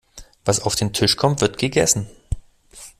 [0.45, 2.09] Was auf den Tisch kommt, wird gegessen.